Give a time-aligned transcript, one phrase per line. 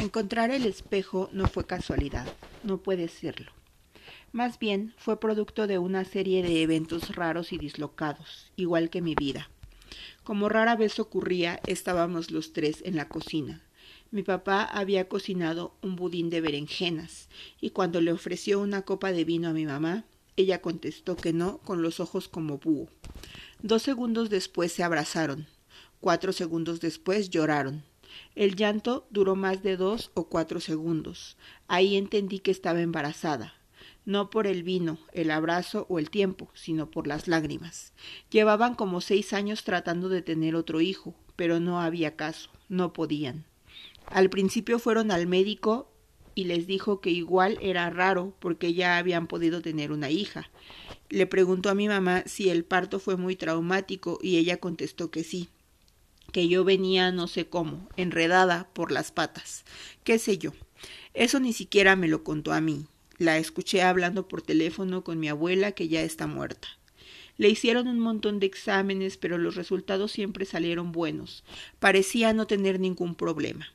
[0.00, 2.26] Encontrar el espejo no fue casualidad,
[2.62, 3.50] no puede serlo.
[4.30, 9.16] Más bien fue producto de una serie de eventos raros y dislocados, igual que mi
[9.16, 9.50] vida.
[10.22, 13.64] Como rara vez ocurría, estábamos los tres en la cocina.
[14.12, 17.28] Mi papá había cocinado un budín de berenjenas,
[17.60, 20.04] y cuando le ofreció una copa de vino a mi mamá,
[20.36, 22.88] ella contestó que no, con los ojos como búho.
[23.60, 25.48] Dos segundos después se abrazaron.
[26.00, 27.82] Cuatro segundos después lloraron.
[28.34, 31.36] El llanto duró más de dos o cuatro segundos.
[31.66, 33.54] Ahí entendí que estaba embarazada,
[34.04, 37.92] no por el vino, el abrazo o el tiempo, sino por las lágrimas.
[38.30, 43.44] Llevaban como seis años tratando de tener otro hijo, pero no había caso, no podían.
[44.06, 45.90] Al principio fueron al médico
[46.34, 50.48] y les dijo que igual era raro porque ya habían podido tener una hija.
[51.10, 55.24] Le preguntó a mi mamá si el parto fue muy traumático y ella contestó que
[55.24, 55.48] sí
[56.32, 59.64] que yo venía no sé cómo, enredada por las patas,
[60.04, 60.52] qué sé yo.
[61.14, 62.86] Eso ni siquiera me lo contó a mí.
[63.16, 66.68] La escuché hablando por teléfono con mi abuela que ya está muerta.
[67.36, 71.44] Le hicieron un montón de exámenes, pero los resultados siempre salieron buenos.
[71.78, 73.68] Parecía no tener ningún problema.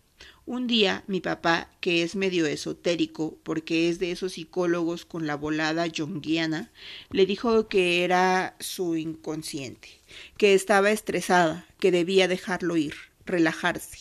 [0.45, 5.37] Un día mi papá, que es medio esotérico, porque es de esos psicólogos con la
[5.37, 6.69] volada junguiana,
[7.11, 9.87] le dijo que era su inconsciente,
[10.35, 12.93] que estaba estresada, que debía dejarlo ir,
[13.25, 13.99] relajarse.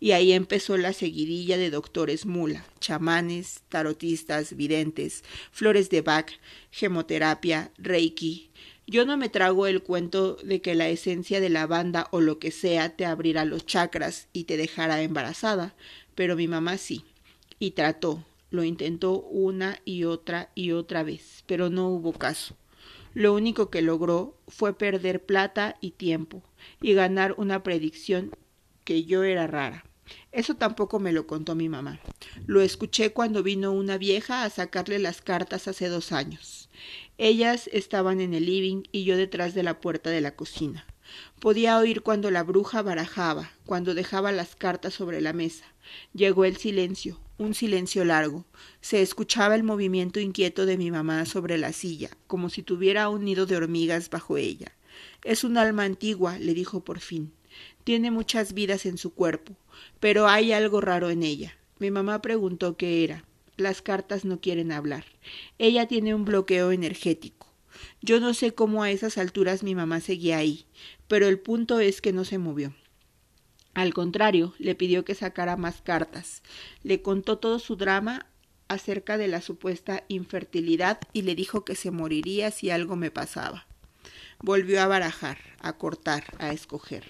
[0.00, 6.30] Y ahí empezó la seguidilla de doctores mula, chamanes, tarotistas, videntes, flores de Bach,
[6.70, 8.50] gemoterapia, reiki,
[8.86, 12.38] yo no me trago el cuento de que la esencia de la banda o lo
[12.38, 15.74] que sea te abrirá los chakras y te dejará embarazada,
[16.14, 17.04] pero mi mamá sí.
[17.58, 22.56] Y trató, lo intentó una y otra y otra vez, pero no hubo caso.
[23.14, 26.42] Lo único que logró fue perder plata y tiempo
[26.80, 28.30] y ganar una predicción
[28.84, 29.84] que yo era rara.
[30.32, 32.00] Eso tampoco me lo contó mi mamá.
[32.46, 36.68] Lo escuché cuando vino una vieja a sacarle las cartas hace dos años.
[37.18, 40.86] Ellas estaban en el living y yo detrás de la puerta de la cocina.
[41.40, 45.64] Podía oír cuando la bruja barajaba, cuando dejaba las cartas sobre la mesa.
[46.14, 48.46] Llegó el silencio, un silencio largo.
[48.80, 53.24] Se escuchaba el movimiento inquieto de mi mamá sobre la silla, como si tuviera un
[53.24, 54.72] nido de hormigas bajo ella.
[55.24, 57.32] Es un alma antigua, le dijo por fin.
[57.84, 59.56] Tiene muchas vidas en su cuerpo,
[60.00, 61.56] pero hay algo raro en ella.
[61.78, 63.24] Mi mamá preguntó qué era.
[63.56, 65.04] Las cartas no quieren hablar.
[65.58, 67.52] Ella tiene un bloqueo energético.
[68.00, 70.66] Yo no sé cómo a esas alturas mi mamá seguía ahí,
[71.08, 72.74] pero el punto es que no se movió.
[73.74, 76.42] Al contrario, le pidió que sacara más cartas.
[76.82, 78.26] Le contó todo su drama
[78.68, 83.66] acerca de la supuesta infertilidad y le dijo que se moriría si algo me pasaba.
[84.44, 87.04] Volvió a barajar, a cortar, a escoger.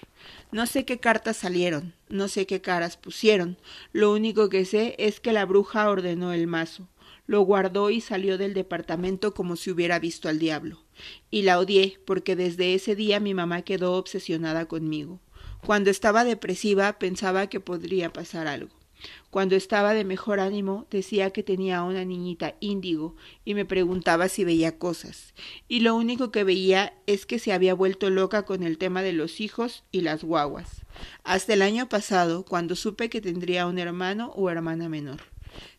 [0.51, 3.57] No sé qué cartas salieron, no sé qué caras pusieron.
[3.91, 6.87] Lo único que sé es que la bruja ordenó el mazo.
[7.25, 10.83] Lo guardó y salió del departamento como si hubiera visto al diablo.
[11.31, 15.19] Y la odié porque desde ese día mi mamá quedó obsesionada conmigo.
[15.65, 18.82] Cuando estaba depresiva pensaba que podría pasar algo.
[19.29, 23.15] Cuando estaba de mejor ánimo decía que tenía una niñita índigo
[23.45, 25.33] y me preguntaba si veía cosas.
[25.67, 29.13] Y lo único que veía es que se había vuelto loca con el tema de
[29.13, 30.85] los hijos y las guaguas.
[31.23, 35.21] Hasta el año pasado, cuando supe que tendría un hermano o hermana menor.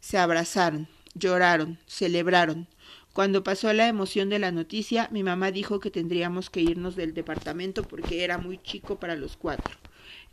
[0.01, 2.69] Se abrazaron, lloraron, celebraron.
[3.13, 7.15] Cuando pasó la emoción de la noticia, mi mamá dijo que tendríamos que irnos del
[7.15, 9.77] departamento porque era muy chico para los cuatro.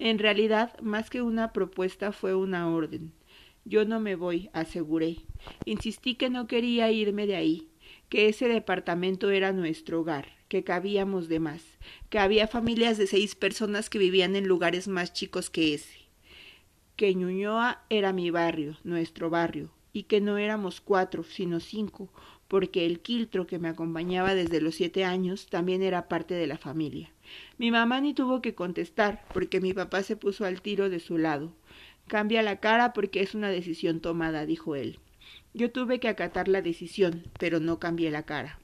[0.04, 3.12] En realidad, más que una propuesta, fue una orden.
[3.66, 5.18] Yo no me voy, aseguré.
[5.64, 7.68] Insistí que no quería irme de ahí,
[8.10, 11.64] que ese departamento era nuestro hogar, que cabíamos de más,
[12.10, 16.00] que había familias de seis personas que vivían en lugares más chicos que ese,
[16.96, 22.12] que Ñuñoa era mi barrio, nuestro barrio, y que no éramos cuatro, sino cinco,
[22.48, 26.58] porque el quiltro que me acompañaba desde los siete años también era parte de la
[26.58, 27.12] familia.
[27.58, 31.18] Mi mamá ni tuvo que contestar, porque mi papá se puso al tiro de su
[31.18, 31.54] lado.
[32.08, 35.00] Cambia la cara porque es una decisión tomada, dijo él.
[35.54, 38.60] Yo tuve que acatar la decisión, pero no cambié la cara.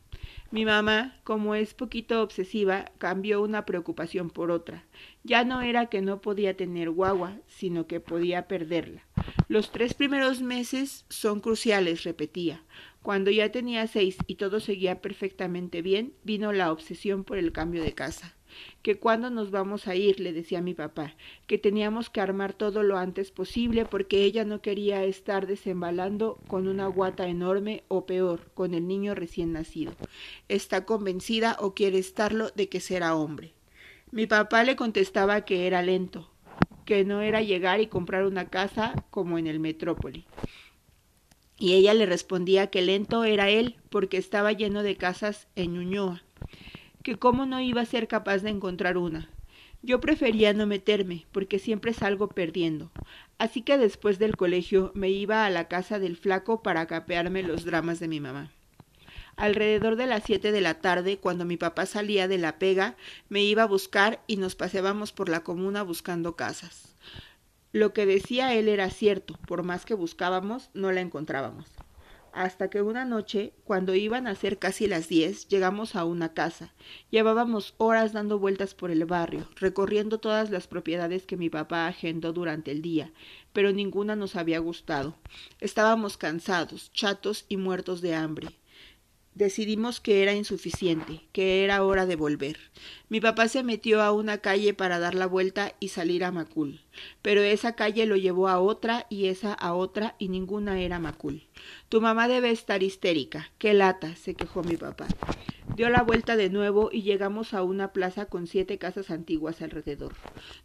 [0.49, 4.85] Mi mamá, como es poquito obsesiva, cambió una preocupación por otra.
[5.23, 9.03] Ya no era que no podía tener guagua, sino que podía perderla.
[9.49, 12.63] Los tres primeros meses son cruciales, repetía.
[13.01, 17.83] Cuando ya tenía seis y todo seguía perfectamente bien, vino la obsesión por el cambio
[17.83, 18.37] de casa
[18.81, 21.15] que cuando nos vamos a ir, le decía mi papá,
[21.47, 26.67] que teníamos que armar todo lo antes posible porque ella no quería estar desembalando con
[26.67, 29.93] una guata enorme o peor, con el niño recién nacido.
[30.49, 33.53] Está convencida o quiere estarlo de que será hombre.
[34.11, 36.29] Mi papá le contestaba que era lento,
[36.85, 40.25] que no era llegar y comprar una casa como en el Metrópoli.
[41.59, 46.23] Y ella le respondía que lento era él porque estaba lleno de casas en Ñuñoa,
[47.07, 49.29] que cómo no iba a ser capaz de encontrar una.
[49.81, 52.91] Yo prefería no meterme, porque siempre salgo perdiendo.
[53.37, 57.63] Así que después del colegio me iba a la casa del flaco para capearme los
[57.63, 58.51] dramas de mi mamá.
[59.37, 62.97] Alrededor de las siete de la tarde, cuando mi papá salía de la pega,
[63.29, 66.93] me iba a buscar y nos paseábamos por la comuna buscando casas.
[67.71, 71.67] Lo que decía él era cierto, por más que buscábamos, no la encontrábamos.
[72.33, 76.73] Hasta que una noche, cuando iban a ser casi las diez, llegamos a una casa.
[77.09, 82.33] Llevábamos horas dando vueltas por el barrio, recorriendo todas las propiedades que mi papá agendó
[82.33, 83.11] durante el día,
[83.53, 85.15] pero ninguna nos había gustado.
[85.59, 88.57] Estábamos cansados, chatos y muertos de hambre.
[89.37, 92.57] Decidimos que era insuficiente, que era hora de volver.
[93.07, 96.81] Mi papá se metió a una calle para dar la vuelta y salir a Macul,
[97.21, 101.43] pero esa calle lo llevó a otra y esa a otra y ninguna era Macul.
[101.87, 103.51] Tu mamá debe estar histérica.
[103.59, 105.05] Qué lata, se quejó mi papá.
[105.75, 110.15] Dio la vuelta de nuevo y llegamos a una plaza con siete casas antiguas alrededor.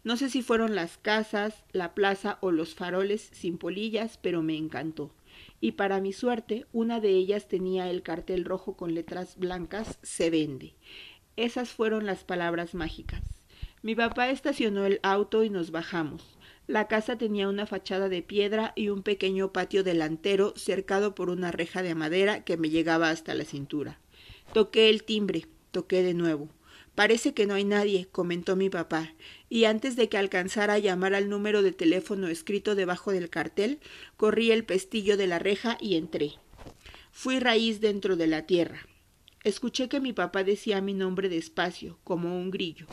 [0.03, 4.57] No sé si fueron las casas, la plaza o los faroles sin polillas, pero me
[4.57, 5.11] encantó
[5.63, 10.29] y para mi suerte una de ellas tenía el cartel rojo con letras blancas Se
[10.29, 10.75] vende.
[11.37, 13.21] Esas fueron las palabras mágicas.
[13.81, 16.37] Mi papá estacionó el auto y nos bajamos.
[16.67, 21.49] La casa tenía una fachada de piedra y un pequeño patio delantero cercado por una
[21.53, 24.01] reja de madera que me llegaba hasta la cintura.
[24.51, 26.49] Toqué el timbre, toqué de nuevo.
[26.95, 29.13] Parece que no hay nadie, comentó mi papá,
[29.49, 33.79] y antes de que alcanzara a llamar al número de teléfono escrito debajo del cartel,
[34.15, 36.33] corrí el pestillo de la reja y entré.
[37.11, 38.87] Fui raíz dentro de la tierra.
[39.43, 42.85] Escuché que mi papá decía mi nombre despacio, como un grillo.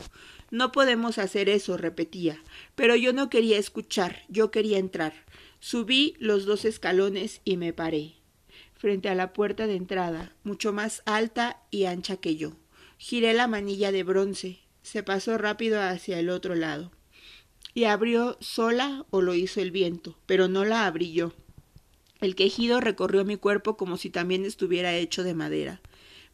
[0.49, 2.41] No podemos hacer eso, repetía,
[2.75, 5.13] pero yo no quería escuchar, yo quería entrar.
[5.59, 8.15] Subí los dos escalones y me paré,
[8.73, 12.57] frente a la puerta de entrada, mucho más alta y ancha que yo.
[13.03, 14.59] Giré la manilla de bronce.
[14.83, 16.91] Se pasó rápido hacia el otro lado.
[17.73, 21.33] Y abrió sola o lo hizo el viento, pero no la abrí yo.
[22.19, 25.81] El quejido recorrió mi cuerpo como si también estuviera hecho de madera.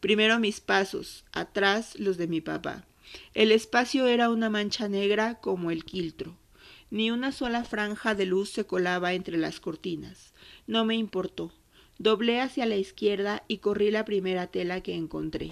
[0.02, 2.86] Primero mis pasos, atrás los de mi papá.
[3.34, 6.36] El espacio era una mancha negra como el quiltro.
[6.92, 10.34] Ni una sola franja de luz se colaba entre las cortinas.
[10.68, 11.54] No me importó.
[12.00, 15.52] Doblé hacia la izquierda y corrí la primera tela que encontré.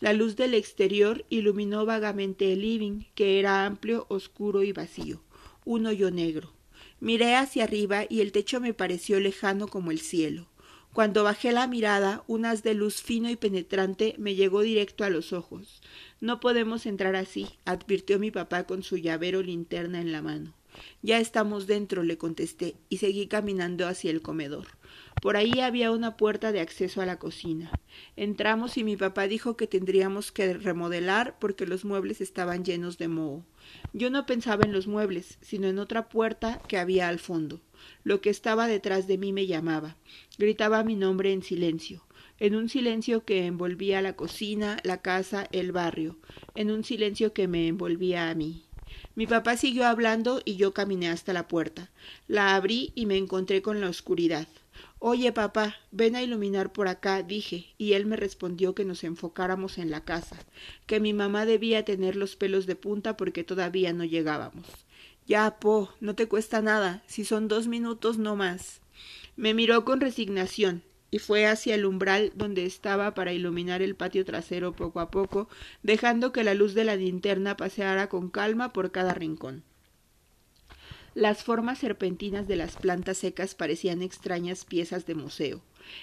[0.00, 5.22] La luz del exterior iluminó vagamente el living, que era amplio, oscuro y vacío,
[5.64, 6.52] un hoyo negro.
[7.00, 10.48] Miré hacia arriba y el techo me pareció lejano como el cielo.
[10.92, 15.10] Cuando bajé la mirada, un haz de luz fino y penetrante me llegó directo a
[15.10, 15.82] los ojos.
[16.20, 20.54] No podemos entrar así, advirtió mi papá con su llavero linterna en la mano.
[21.02, 24.68] Ya estamos dentro, le contesté, y seguí caminando hacia el comedor.
[25.22, 27.70] Por ahí había una puerta de acceso a la cocina.
[28.16, 33.08] Entramos y mi papá dijo que tendríamos que remodelar porque los muebles estaban llenos de
[33.08, 33.44] moho.
[33.92, 37.60] Yo no pensaba en los muebles, sino en otra puerta que había al fondo.
[38.04, 39.96] Lo que estaba detrás de mí me llamaba.
[40.38, 42.04] Gritaba mi nombre en silencio,
[42.38, 46.18] en un silencio que envolvía la cocina, la casa, el barrio,
[46.54, 48.64] en un silencio que me envolvía a mí.
[49.14, 51.90] Mi papá siguió hablando y yo caminé hasta la puerta.
[52.28, 54.46] La abrí y me encontré con la oscuridad.
[54.98, 59.78] Oye, papá, ven a iluminar por acá, dije, y él me respondió que nos enfocáramos
[59.78, 60.36] en la casa,
[60.86, 64.66] que mi mamá debía tener los pelos de punta porque todavía no llegábamos.
[65.26, 68.80] Ya, Po, no te cuesta nada, si son dos minutos no más.
[69.36, 74.24] Me miró con resignación y fue hacia el umbral donde estaba para iluminar el patio
[74.24, 75.48] trasero poco a poco,
[75.82, 79.62] dejando que la luz de la linterna paseara con calma por cada rincón.
[81.16, 85.62] Las formas serpentinas de las plantas secas parecían extrañas piezas de museo.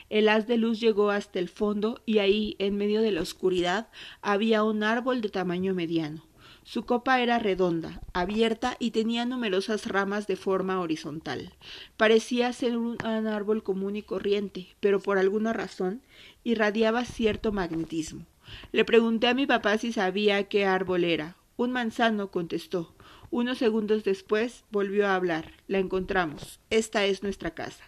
[0.09, 3.89] El haz de luz llegó hasta el fondo y ahí, en medio de la oscuridad,
[4.23, 6.23] había un árbol de tamaño mediano.
[6.63, 11.53] Su copa era redonda, abierta y tenía numerosas ramas de forma horizontal.
[11.95, 16.01] Parecía ser un árbol común y corriente, pero por alguna razón
[16.43, 18.25] irradiaba cierto magnetismo.
[18.71, 21.37] Le pregunté a mi papá si sabía qué árbol era.
[21.55, 22.95] Un manzano, contestó.
[23.33, 25.53] Unos segundos después volvió a hablar.
[25.65, 26.59] La encontramos.
[26.69, 27.83] Esta es nuestra casa.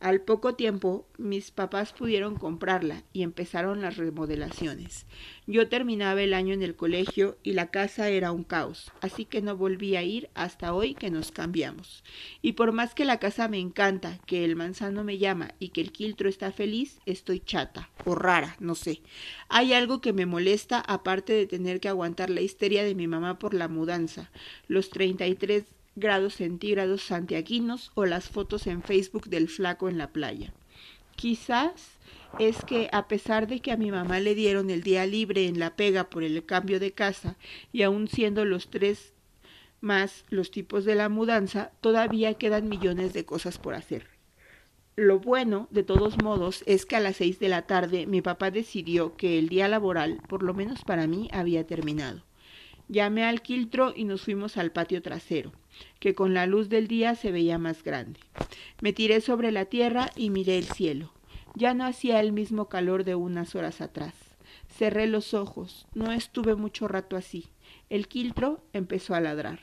[0.00, 5.04] Al poco tiempo, mis papás pudieron comprarla y empezaron las remodelaciones.
[5.46, 9.42] Yo terminaba el año en el colegio y la casa era un caos, así que
[9.42, 12.02] no volví a ir hasta hoy que nos cambiamos.
[12.40, 15.82] Y por más que la casa me encanta, que el manzano me llama y que
[15.82, 19.02] el quiltro está feliz, estoy chata o rara, no sé.
[19.50, 23.38] Hay algo que me molesta aparte de tener que aguantar la histeria de mi mamá
[23.38, 24.30] por la mudanza,
[24.66, 25.64] los treinta y tres
[25.96, 30.52] grados centígrados santiaguinos o las fotos en Facebook del flaco en la playa.
[31.16, 31.98] Quizás
[32.38, 35.58] es que a pesar de que a mi mamá le dieron el día libre en
[35.58, 37.36] la pega por el cambio de casa
[37.72, 39.12] y aun siendo los tres
[39.80, 44.06] más los tipos de la mudanza, todavía quedan millones de cosas por hacer.
[44.96, 48.50] Lo bueno, de todos modos, es que a las seis de la tarde mi papá
[48.50, 52.22] decidió que el día laboral, por lo menos para mí, había terminado.
[52.90, 55.52] Llamé al quiltro y nos fuimos al patio trasero,
[56.00, 58.18] que con la luz del día se veía más grande.
[58.80, 61.12] Me tiré sobre la tierra y miré el cielo.
[61.54, 64.14] Ya no hacía el mismo calor de unas horas atrás.
[64.76, 65.86] Cerré los ojos.
[65.94, 67.46] No estuve mucho rato así.
[67.90, 69.60] El quiltro empezó a ladrar.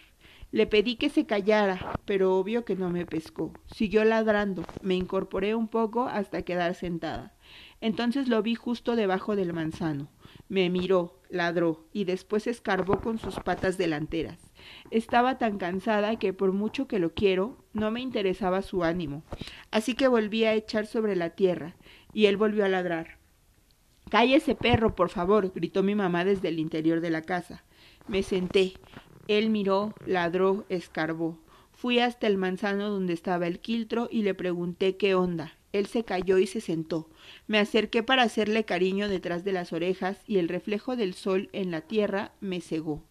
[0.53, 3.51] Le pedí que se callara, pero obvio que no me pescó.
[3.75, 4.63] Siguió ladrando.
[4.81, 7.33] Me incorporé un poco hasta quedar sentada.
[7.81, 10.09] Entonces lo vi justo debajo del manzano.
[10.49, 14.39] Me miró, ladró y después escarbó con sus patas delanteras.
[14.91, 19.23] Estaba tan cansada que por mucho que lo quiero, no me interesaba su ánimo.
[19.71, 21.75] Así que volví a echar sobre la tierra,
[22.13, 23.17] y él volvió a ladrar.
[24.09, 27.63] Cállese, perro, por favor, gritó mi mamá desde el interior de la casa.
[28.07, 28.73] Me senté.
[29.27, 31.37] Él miró, ladró, escarbó.
[31.73, 35.56] Fui hasta el manzano donde estaba el quiltro y le pregunté qué onda.
[35.77, 37.09] Él se cayó y se sentó.
[37.47, 41.71] Me acerqué para hacerle cariño detrás de las orejas y el reflejo del sol en
[41.71, 43.03] la tierra me cegó.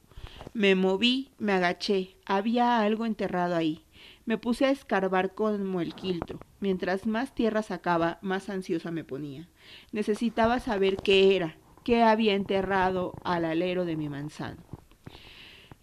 [0.54, 2.16] Me moví, me agaché.
[2.25, 3.85] Había algo enterrado ahí.
[4.25, 6.40] Me puse a escarbar como el quiltro.
[6.61, 9.49] Mientras más tierra sacaba, más ansiosa me ponía.
[9.92, 14.62] Necesitaba saber qué era, qué había enterrado al alero de mi manzano.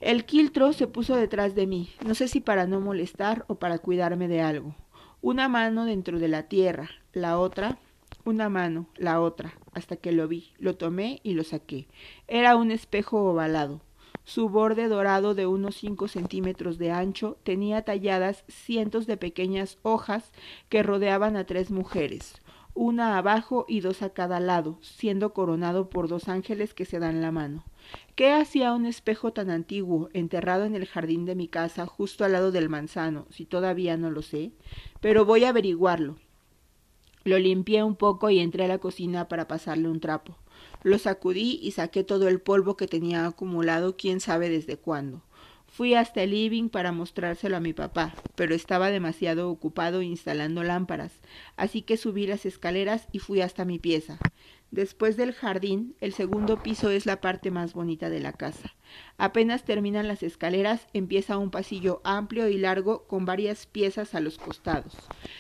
[0.02, 3.80] El quiltro se puso detrás de mí, no sé si para no molestar o para
[3.80, 4.76] cuidarme de algo.
[5.24, 7.78] Una mano dentro de la tierra, la otra,
[8.26, 11.88] una mano, la otra, hasta que lo vi, lo tomé y lo saqué.
[12.28, 13.80] Era un espejo ovalado.
[14.26, 20.30] Su borde dorado de unos cinco centímetros de ancho tenía talladas cientos de pequeñas hojas
[20.68, 22.36] que rodeaban a tres mujeres,
[22.76, 27.22] una abajo y dos a cada lado, siendo coronado por dos ángeles que se dan
[27.22, 27.64] la mano.
[28.16, 32.32] ¿Qué hacía un espejo tan antiguo, enterrado en el jardín de mi casa, justo al
[32.32, 34.52] lado del manzano, si todavía no lo sé?
[35.02, 36.18] Pero voy a averiguarlo.
[37.24, 40.36] Lo limpié un poco y entré a la cocina para pasarle un trapo.
[40.82, 45.22] Lo sacudí y saqué todo el polvo que tenía acumulado quién sabe desde cuándo.
[45.74, 51.20] Fui hasta el living para mostrárselo a mi papá, pero estaba demasiado ocupado instalando lámparas,
[51.58, 54.20] así que subí las escaleras y fui hasta mi pieza.
[54.70, 58.76] Después del jardín, el segundo piso es la parte más bonita de la casa.
[59.18, 64.38] Apenas terminan las escaleras, empieza un pasillo amplio y largo con varias piezas a los
[64.38, 64.94] costados.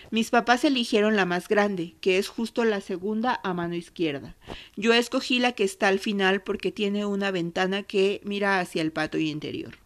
[0.09, 4.35] Mis papás eligieron la más grande, que es justo la segunda a mano izquierda.
[4.75, 8.91] Yo escogí la que está al final porque tiene una ventana que mira hacia el
[8.91, 9.82] patio interior.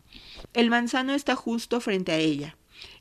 [0.53, 2.57] El manzano está justo frente a ella.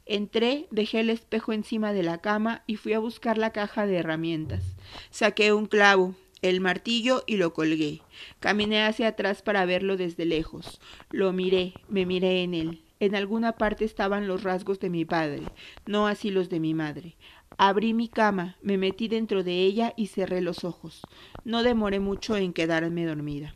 [0.06, 3.96] Entré, dejé el espejo encima de la cama y fui a buscar la caja de
[3.96, 4.62] herramientas.
[5.10, 8.02] Saqué un clavo, el martillo y lo colgué.
[8.40, 10.80] Caminé hacia atrás para verlo desde lejos.
[11.10, 12.82] Lo miré, me miré en él.
[13.00, 15.42] En alguna parte estaban los rasgos de mi padre,
[15.84, 17.16] no así los de mi madre.
[17.58, 21.02] Abrí mi cama, me metí dentro de ella y cerré los ojos.
[21.44, 23.54] No demoré mucho en quedarme dormida.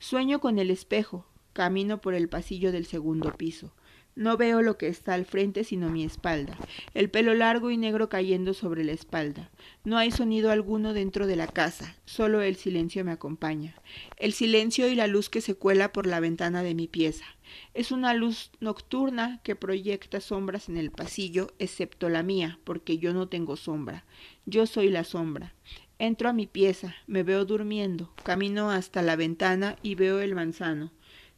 [0.00, 3.72] Sueño con el espejo, Camino por el pasillo del segundo piso.
[4.14, 6.58] No veo lo que está al frente sino mi espalda,
[6.92, 9.50] el pelo largo y negro cayendo sobre la espalda.
[9.84, 13.74] No hay sonido alguno dentro de la casa, solo el silencio me acompaña.
[14.18, 17.24] El silencio y la luz que se cuela por la ventana de mi pieza.
[17.72, 23.14] Es una luz nocturna que proyecta sombras en el pasillo, excepto la mía, porque yo
[23.14, 24.04] no tengo sombra.
[24.44, 25.54] Yo soy la sombra.
[25.98, 30.92] Entro a mi pieza, me veo durmiendo, camino hasta la ventana y veo el manzano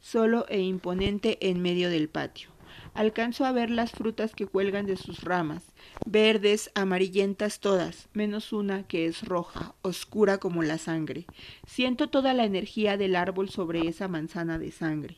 [0.05, 2.49] solo e imponente en medio del patio.
[2.93, 5.63] Alcanzo a ver las frutas que cuelgan de sus ramas,
[6.05, 11.25] verdes, amarillentas todas, menos una que es roja, oscura como la sangre.
[11.65, 15.17] Siento toda la energía del árbol sobre esa manzana de sangre.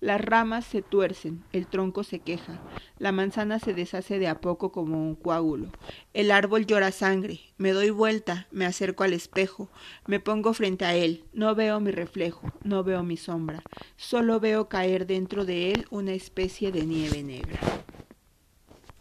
[0.00, 2.60] Las ramas se tuercen, el tronco se queja,
[2.98, 5.70] la manzana se deshace de a poco como un coágulo.
[6.12, 9.70] El árbol llora sangre, me doy vuelta, me acerco al espejo,
[10.06, 13.62] me pongo frente a él, no veo mi reflejo, no veo mi sombra,
[13.96, 17.58] solo veo caer dentro de él una especie de nieve negra.